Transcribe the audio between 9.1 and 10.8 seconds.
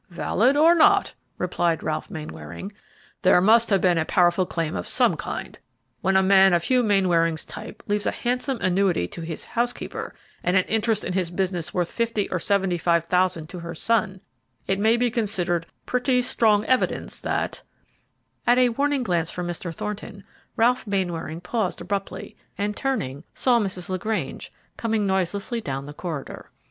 his housekeeper, and an